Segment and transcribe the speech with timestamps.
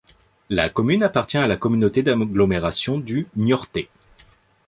[0.49, 3.87] La commune appartient à la communauté d'agglomération du Niortais.